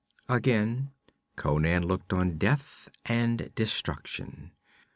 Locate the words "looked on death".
1.87-2.89